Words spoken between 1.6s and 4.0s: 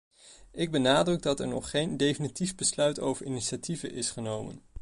geen definitief besluit over initiatieven